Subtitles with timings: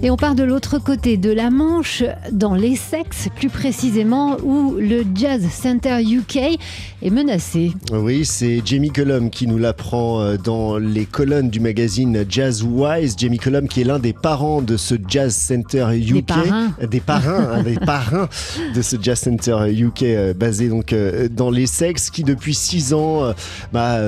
[0.00, 5.02] Et on part de l'autre côté de la Manche, dans l'Essex, plus précisément, où le
[5.12, 6.60] Jazz Center UK
[7.02, 7.72] est menacé.
[7.90, 13.16] Oui, c'est Jamie Cullum qui nous l'apprend euh, dans les colonnes du magazine Jazz Wise.
[13.18, 16.12] Jamie Cullum qui est l'un des parents de ce Jazz Center UK.
[16.12, 16.72] Des parrains.
[16.88, 18.28] Des parrains, hein, des parrains
[18.76, 23.32] de ce Jazz Center UK euh, basé donc euh, dans l'Essex qui depuis six ans
[23.72, 23.98] bah,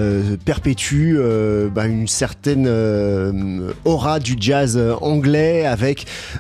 [0.45, 1.17] perpétue
[1.75, 2.69] bah, une certaine
[3.85, 5.80] aura du jazz anglais avec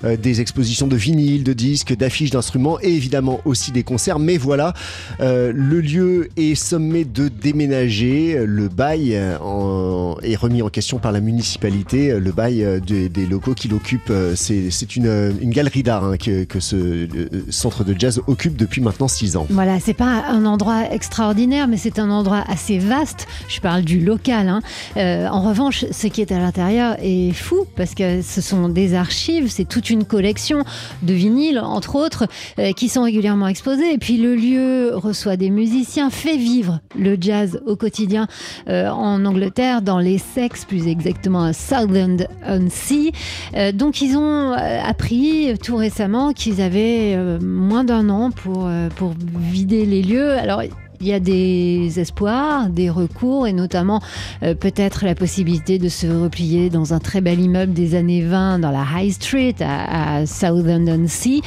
[0.04, 4.18] euh, des expositions de vinyles, de disques, d'affiches, d'instruments et évidemment aussi des concerts.
[4.18, 4.74] Mais voilà,
[5.20, 8.42] euh, le lieu est sommé de déménager.
[8.44, 12.18] Le bail euh, est remis en question par la municipalité.
[12.18, 17.06] Le bail des, locaux qu'il occupe, c'est une, galerie d'art hein, que, ce
[17.50, 19.46] centre de jazz occupe depuis maintenant six ans.
[19.50, 23.26] Voilà, c'est pas un endroit extraordinaire, mais c'est un endroit assez vaste.
[23.48, 24.48] Je parle du local.
[24.48, 24.60] Hein.
[24.96, 29.29] en revanche, ce qui est à l'intérieur est fou parce que ce sont des archives
[29.48, 30.64] c'est toute une collection
[31.02, 32.26] de vinyles, entre autres,
[32.58, 33.92] euh, qui sont régulièrement exposés.
[33.92, 38.26] Et puis le lieu reçoit des musiciens, fait vivre le jazz au quotidien
[38.68, 43.12] euh, en Angleterre, dans les Sex, plus exactement à Southend-on-Sea.
[43.54, 49.86] Euh, donc ils ont appris tout récemment qu'ils avaient moins d'un an pour, pour vider
[49.86, 50.32] les lieux.
[50.32, 50.62] Alors
[51.00, 54.02] il y a des espoirs, des recours et notamment
[54.42, 58.58] euh, peut-être la possibilité de se replier dans un très bel immeuble des années 20
[58.58, 61.40] dans la High Street à, Southend-on-Sea,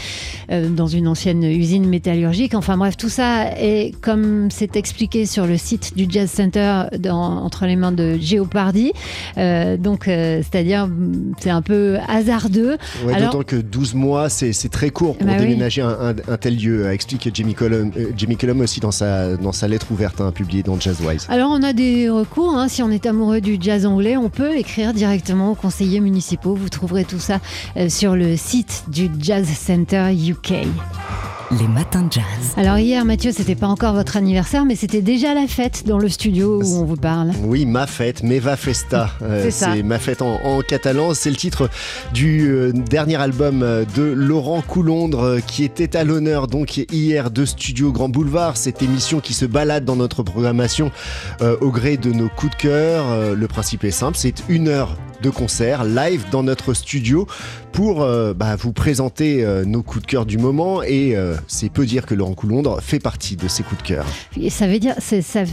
[0.52, 2.56] euh, dans une ancienne usine métallurgique.
[2.56, 7.68] Enfin bref, tout ça est comme c'est expliqué sur le site du Jazz Center entre
[7.68, 8.92] les mains de Geopardy.
[9.38, 10.90] Euh, donc, c'est-à-dire,
[11.40, 12.78] c'est un peu hasardeux.
[13.06, 16.88] D'autant que 12 mois, c'est très court pour bah déménager un, tel lieu,
[17.34, 21.28] Jamie Cullum, Jamie Cullum aussi dans sa dans sa lettre ouverte hein, publiée dans Jazzwise.
[21.30, 22.68] Alors on a des recours, hein.
[22.68, 26.56] si on est amoureux du jazz anglais, on peut écrire directement aux conseillers municipaux.
[26.56, 27.40] Vous trouverez tout ça
[27.78, 30.66] euh, sur le site du Jazz Center UK
[31.60, 32.24] les matins de jazz.
[32.58, 36.10] Alors hier, Mathieu, c'était pas encore votre anniversaire, mais c'était déjà la fête dans le
[36.10, 37.32] studio où on vous parle.
[37.44, 39.10] Oui, ma fête, Meva Festa.
[39.24, 41.14] Euh, c'est ma fête en, catalan.
[41.14, 41.70] C'est le titre
[42.14, 47.46] du euh, dernier album euh, de Laurent Coulondre qui était à l'honneur donc hier de
[47.46, 50.92] Studio Grand Boulevard, cette émission qui se balade dans notre programmation
[51.62, 53.36] au gré de nos coups de cœur.
[53.36, 57.26] le principe est simple, c'est une heure de concert live dans notre studio
[57.72, 61.16] pour bah, vous présenter nos coups de cœur du moment et
[61.48, 64.06] c'est peu dire que Laurent Coulondre fait partie de ces coups de cœur.
[64.50, 65.46] Ça veut dire, ça, ça,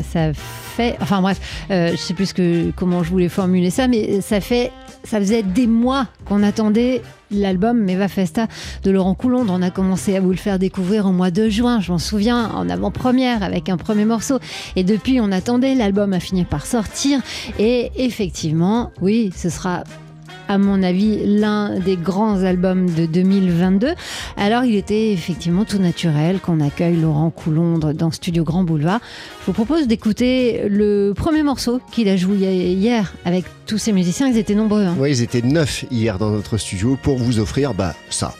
[0.00, 1.40] ça, fait, enfin bref,
[1.70, 4.72] euh, je sais plus que, comment je voulais formuler ça, mais ça fait,
[5.04, 7.02] ça faisait des mois qu'on attendait
[7.34, 8.46] l'album Meva Festa
[8.82, 9.52] de Laurent Coulondre.
[9.56, 12.50] On a commencé à vous le faire découvrir au mois de juin, je m'en souviens,
[12.54, 14.38] en avant-première avec un premier morceau.
[14.76, 17.20] Et depuis, on attendait, l'album a fini par sortir.
[17.58, 19.84] Et effectivement, oui, ce sera
[20.52, 23.94] à mon avis, l'un des grands albums de 2022.
[24.36, 29.00] Alors, il était effectivement tout naturel qu'on accueille Laurent Coulondre dans Studio Grand Boulevard.
[29.40, 34.28] Je vous propose d'écouter le premier morceau qu'il a joué hier avec tous ces musiciens.
[34.28, 34.84] Ils étaient nombreux.
[34.84, 34.94] Hein.
[34.98, 38.34] Oui, ils étaient neuf hier dans notre studio pour vous offrir bah, ça.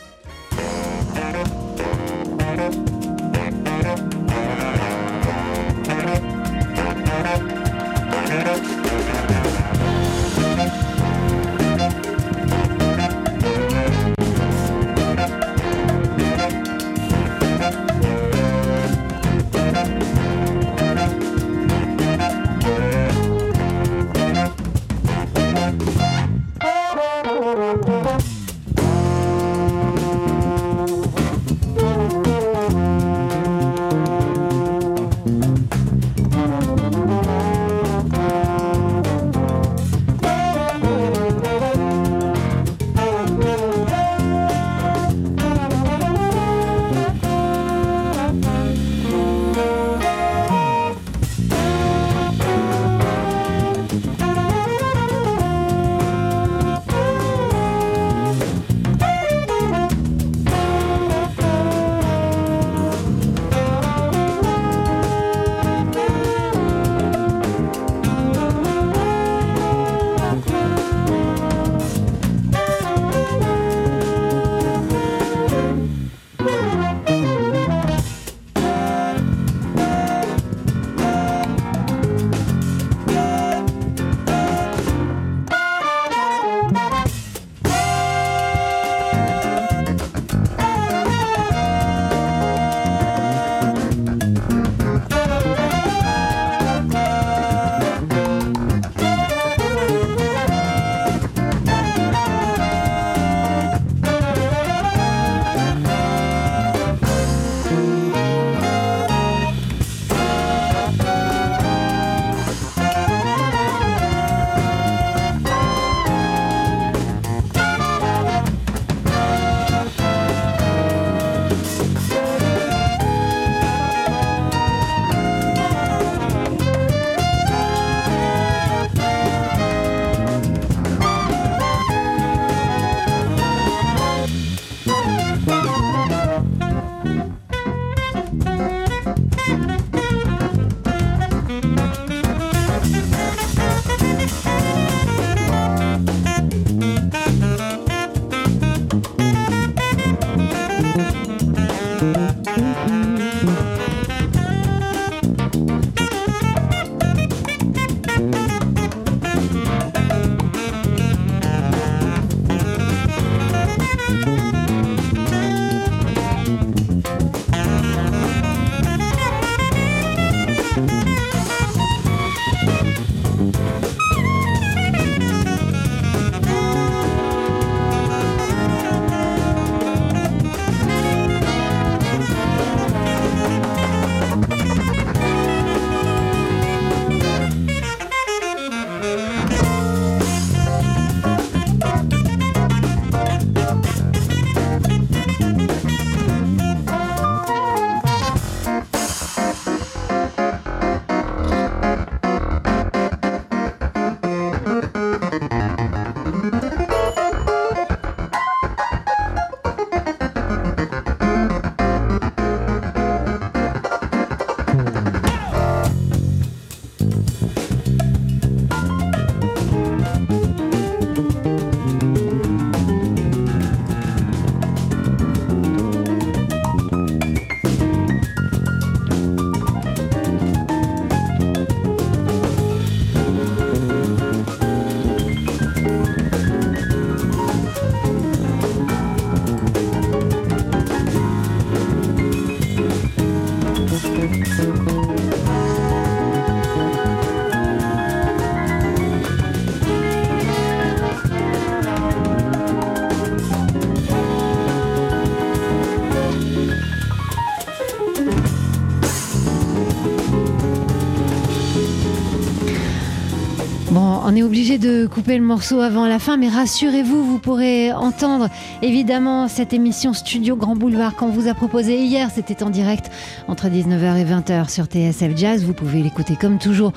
[264.25, 268.49] On est obligé de couper le morceau avant la fin, mais rassurez-vous, vous pourrez entendre
[268.81, 272.29] évidemment cette émission Studio Grand Boulevard qu'on vous a proposée hier.
[272.33, 273.11] C'était en direct
[273.47, 275.63] entre 19h et 20h sur TSF Jazz.
[275.63, 276.93] Vous pouvez l'écouter comme toujours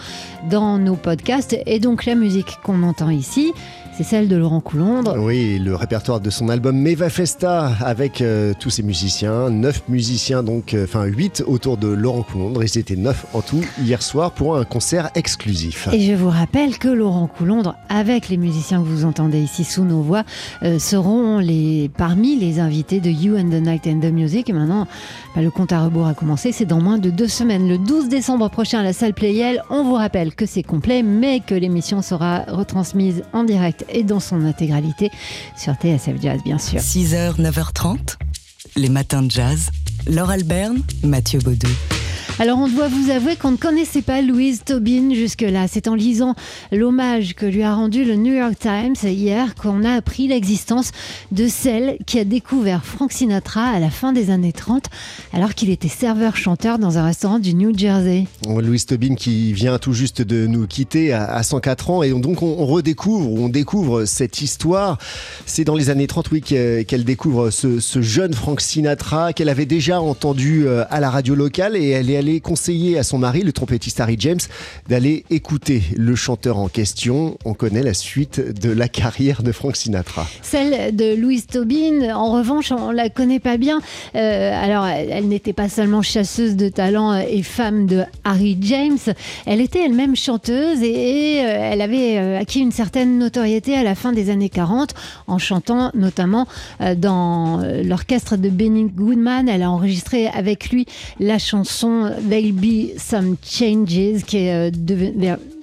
[0.48, 1.56] dans nos podcasts.
[1.66, 3.52] Et donc la musique qu'on entend ici,
[3.96, 5.14] c'est celle de Laurent Coulondre.
[5.18, 10.42] Oui, le répertoire de son album Meva Festa avec euh, tous ses musiciens, neuf musiciens
[10.42, 12.62] donc, euh, enfin huit autour de Laurent Coulondre.
[12.62, 15.88] Ils étaient neuf en tout hier soir pour un concert exclusif.
[15.94, 19.84] Et je vous rappelle que Laurent Coulondre, avec les musiciens que vous entendez ici sous
[19.84, 20.24] nos voix,
[20.62, 24.50] euh, seront les, parmi les invités de You and the Night and the Music.
[24.50, 24.86] Et maintenant,
[25.34, 26.52] bah, le compte à rebours a commencé.
[26.52, 29.62] C'est dans moins de deux semaines, le 12 décembre prochain à la salle Playel.
[29.70, 34.20] On vous rappelle que c'est complet, mais que l'émission sera retransmise en direct et dans
[34.20, 35.10] son intégralité
[35.56, 36.80] sur TSF Jazz, bien sûr.
[36.80, 38.16] 6h, 9h30,
[38.76, 39.70] les matins de jazz.
[40.06, 41.68] Laure Alberne, Mathieu Baudou.
[42.38, 45.68] Alors on doit vous avouer qu'on ne connaissait pas Louise Tobin jusque-là.
[45.68, 46.34] C'est en lisant
[46.70, 50.90] l'hommage que lui a rendu le New York Times hier qu'on a appris l'existence
[51.32, 54.84] de celle qui a découvert Frank Sinatra à la fin des années 30
[55.32, 58.26] alors qu'il était serveur-chanteur dans un restaurant du New Jersey.
[58.46, 62.66] Louise Tobin qui vient tout juste de nous quitter à 104 ans et donc on
[62.66, 64.98] redécouvre, on découvre cette histoire.
[65.46, 69.64] C'est dans les années 30 oui qu'elle découvre ce, ce jeune Frank Sinatra qu'elle avait
[69.64, 73.42] déjà entendu euh, à la radio locale et elle est allée conseiller à son mari,
[73.42, 74.40] le trompettiste Harry James,
[74.88, 77.38] d'aller écouter le chanteur en question.
[77.44, 80.26] On connaît la suite de la carrière de Frank Sinatra.
[80.42, 83.80] Celle de Louise Tobin, en revanche, on la connaît pas bien.
[84.14, 88.98] Euh, alors, elle n'était pas seulement chasseuse de talent et femme de Harry James,
[89.46, 93.94] elle était elle-même chanteuse et, euh, elle avait euh, acquis une certaine notoriété à la
[93.94, 94.94] fin des années 40
[95.26, 96.46] en chantant notamment
[96.96, 99.48] dans l'orchestre de Benny Goodman.
[99.48, 99.85] Elle a enregistré
[100.32, 100.86] avec lui
[101.20, 104.70] la chanson There'll Be Some Changes, qui est euh,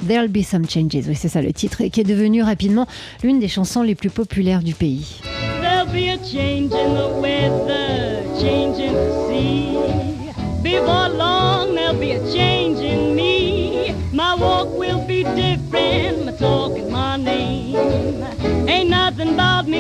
[0.08, 2.88] There'll Be Some Changes, oui c'est ça le titre, qui est devenu rapidement
[3.24, 5.22] l'une des chansons les plus populaires du pays.
[5.62, 9.78] There'll be a change in the weather, change in the sea.
[10.62, 12.53] Before long there'll be a change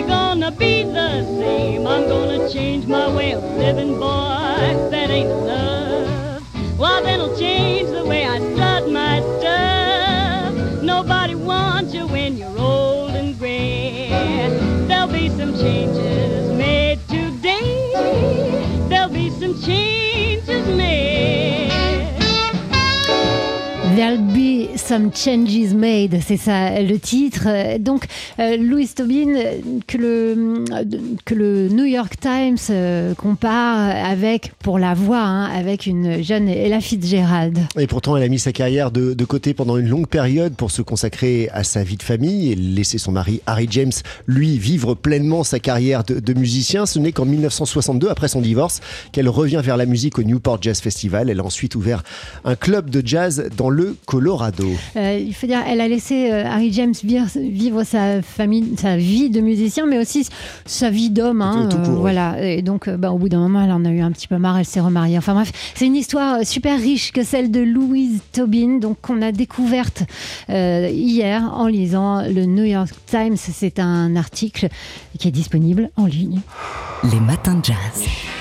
[0.07, 1.87] gonna be the same.
[1.87, 4.89] I'm gonna change my way of living, boy.
[4.91, 6.43] That ain't enough.
[6.77, 8.39] Well, that'll change the way I
[24.83, 27.47] some changes made, c'est ça le titre.
[27.79, 28.05] Donc,
[28.39, 29.33] euh, Louis Tobin,
[29.87, 30.65] que le,
[31.23, 36.49] que le New York Times euh, compare avec, pour la voix, hein, avec une jeune
[36.49, 37.59] Ella Fitzgerald.
[37.77, 40.81] Et pourtant, elle a mis sa carrière de, côté pendant une longue période pour se
[40.81, 43.93] consacrer à sa vie de famille et laisser son mari Harry James,
[44.27, 46.85] lui, vivre pleinement sa carrière de, de musicien.
[46.85, 48.81] Ce n'est qu'en 1962, après son divorce,
[49.13, 51.29] qu'elle revient vers la musique au Newport Jazz Festival.
[51.29, 52.03] Elle a ensuite ouvert
[52.43, 54.72] un club de jazz dans le Colorado.
[54.95, 59.29] Euh, il faut dire, elle a laissé euh, Harry James vivre, sa famille, sa vie
[59.29, 60.27] de musicien, mais aussi
[60.65, 61.41] sa vie d'homme.
[61.41, 62.41] Hein, euh, voilà.
[62.43, 64.57] Et donc, bah, au bout d'un moment, elle en a eu un petit peu marre.
[64.57, 65.17] Elle s'est remariée.
[65.17, 69.31] Enfin bref, c'est une histoire super riche que celle de Louise Tobin, donc qu'on a
[69.31, 70.03] découverte
[70.49, 73.37] hier en lisant le New York Times.
[73.37, 74.69] C'est un article
[75.17, 76.39] qui est disponible en ligne.
[77.11, 78.32] Les matins de jazz.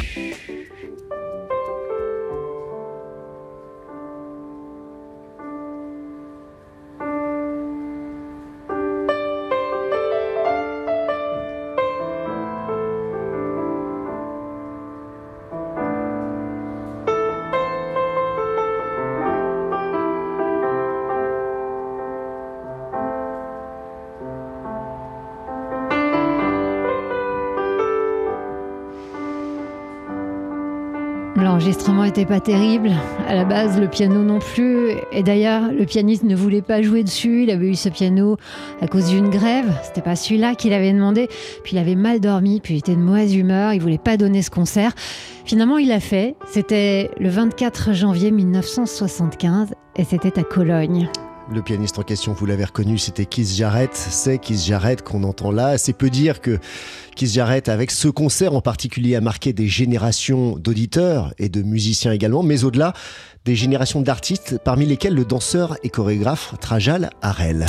[31.52, 32.92] L'enregistrement n'était pas terrible.
[33.28, 34.92] À la base, le piano non plus.
[35.12, 37.42] Et d'ailleurs, le pianiste ne voulait pas jouer dessus.
[37.42, 38.38] Il avait eu ce piano
[38.80, 39.70] à cause d'une grève.
[39.82, 41.28] C'était pas celui-là qu'il avait demandé.
[41.62, 43.74] Puis il avait mal dormi, puis il était de mauvaise humeur.
[43.74, 44.94] Il voulait pas donner ce concert.
[45.44, 46.36] Finalement, il l'a fait.
[46.48, 51.10] C'était le 24 janvier 1975 et c'était à Cologne.
[51.50, 53.94] Le pianiste en question, vous l'avez reconnu, c'était Keith Jarrett.
[53.94, 55.76] C'est Keith Jarrett qu'on entend là.
[55.76, 56.58] C'est peu dire que
[57.16, 62.12] Keith Jarrett, avec ce concert en particulier, a marqué des générations d'auditeurs et de musiciens
[62.12, 62.94] également, mais au-delà,
[63.44, 67.66] des générations d'artistes, parmi lesquels le danseur et chorégraphe Trajal Harel.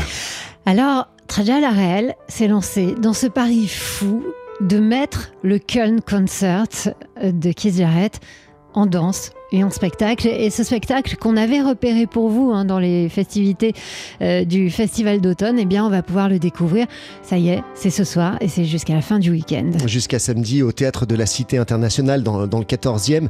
[0.65, 4.23] Alors, Trajal Harel s'est lancé dans ce pari fou
[4.61, 8.19] de mettre le Köln Concert de Keith Jarrett
[8.73, 10.27] en danse et en spectacle.
[10.27, 13.73] Et ce spectacle qu'on avait repéré pour vous hein, dans les festivités
[14.21, 16.87] euh, du Festival d'automne, eh bien, on va pouvoir le découvrir.
[17.21, 19.71] Ça y est, c'est ce soir et c'est jusqu'à la fin du week-end.
[19.85, 23.27] Jusqu'à samedi au théâtre de la Cité internationale dans, le 14e.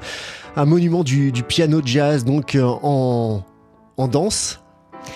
[0.55, 3.43] Un monument du, du piano jazz, donc euh, en
[4.07, 4.62] danse.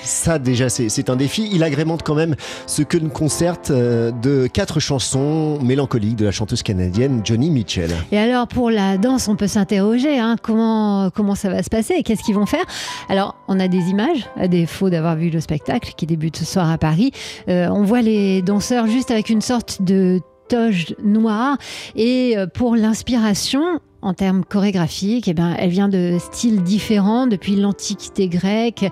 [0.03, 1.49] Ça déjà c'est un défi.
[1.51, 6.31] Il agrémente quand même ce que nous concerte euh, de quatre chansons mélancoliques de la
[6.31, 7.91] chanteuse canadienne Johnny Mitchell.
[8.11, 12.23] Et alors pour la danse, on peut s'interroger hein, comment ça va se passer, qu'est-ce
[12.23, 12.65] qu'ils vont faire?
[13.09, 16.69] Alors on a des images, à défaut d'avoir vu le spectacle qui débute ce soir
[16.69, 17.11] à Paris.
[17.49, 21.57] Euh, on voit les danseurs juste avec une sorte de toge noire
[21.95, 27.55] et euh, pour l'inspiration en termes chorégraphiques, eh ben, elle vient de styles différents, depuis
[27.55, 28.85] l'Antiquité grecque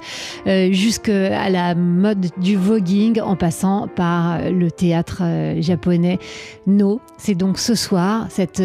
[0.48, 6.20] euh, jusqu'à la mode du voguing, en passant par le théâtre euh, japonais
[6.68, 7.00] No.
[7.18, 8.62] C'est donc ce soir cette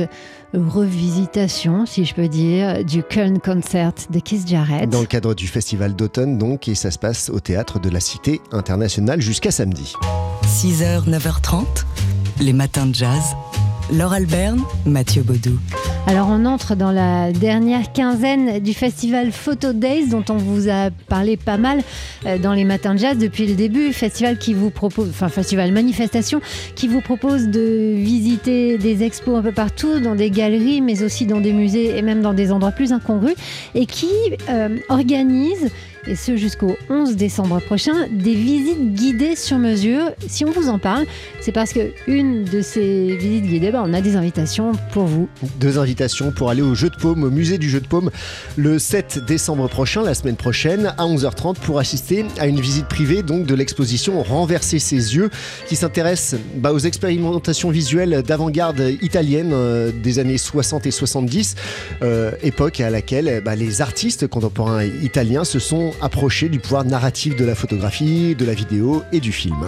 [0.55, 4.89] revisitation, si je peux dire, du Köln Concert de Keith Jarrett.
[4.89, 8.01] Dans le cadre du festival d'automne, donc, et ça se passe au théâtre de la
[8.01, 9.95] Cité internationale jusqu'à samedi.
[10.45, 11.65] 6h, 9h30,
[12.41, 13.23] les matins de jazz.
[13.93, 15.59] Laure Alberne, Mathieu Baudou.
[16.07, 20.91] Alors on entre dans la dernière quinzaine du festival Photo Days dont on vous a
[21.09, 21.83] parlé pas mal
[22.27, 23.93] euh, dans les matins de jazz depuis le début.
[23.93, 26.41] Festival qui vous propose, enfin festival manifestation
[26.75, 31.27] qui vous propose de visiter des expos un peu partout, dans des galeries, mais aussi
[31.27, 33.37] dans des musées et même dans des endroits plus incongrus,
[33.75, 34.11] et qui
[34.49, 35.71] euh, organise
[36.07, 40.11] et ce jusqu'au 11 décembre prochain, des visites guidées sur mesure.
[40.27, 41.07] Si on vous en parle,
[41.41, 45.29] c'est parce que une de ces visites guidées, ben, on a des invitations pour vous.
[45.59, 48.11] Deux invitations pour aller au Jeu de Paume, au musée du Jeu de Paume,
[48.57, 53.23] le 7 décembre prochain, la semaine prochaine, à 11h30, pour assister à une visite privée
[53.23, 55.31] donc de l'exposition Renverser ses yeux,
[55.67, 61.57] qui s'intéresse bah, aux expérimentations visuelles d'avant-garde italienne euh, des années 60 et 70,
[62.03, 67.37] euh, époque à laquelle bah, les artistes contemporains italiens se sont approchés du pouvoir narratif
[67.37, 69.67] de la photographie, de la vidéo et du film.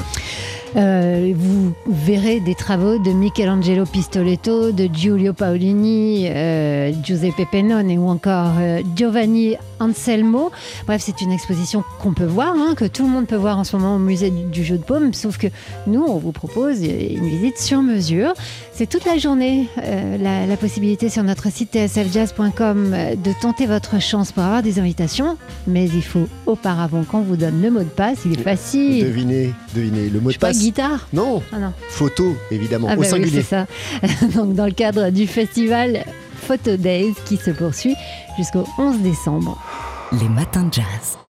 [0.77, 8.09] Euh, vous verrez des travaux de Michelangelo Pistoletto, de Giulio Paolini, euh, Giuseppe Pennone ou
[8.09, 10.51] encore euh, Giovanni Anselmo.
[10.87, 13.65] Bref, c'est une exposition qu'on peut voir, hein, que tout le monde peut voir en
[13.65, 15.49] ce moment au musée du, du Jeu de Paume, sauf que
[15.87, 18.33] nous, on vous propose une visite sur mesure.
[18.75, 23.67] C'est toute la journée euh, la, la possibilité sur notre site tsfjazz.com euh, de tenter
[23.67, 25.37] votre chance pour avoir des invitations,
[25.67, 29.05] mais il faut auparavant qu'on vous donne le mot de passe, il est facile.
[29.05, 30.59] Devinez, devinez, le mot Je de sais pas, passe.
[30.61, 31.73] guitare Non, Ah non.
[31.89, 33.43] photo évidemment, Ah au bah oui, singulier.
[33.43, 33.67] c'est ça.
[34.35, 36.05] Donc dans le cadre du festival
[36.47, 37.95] Photo Days qui se poursuit
[38.37, 39.59] jusqu'au 11 décembre.
[40.13, 41.19] Les matins de jazz.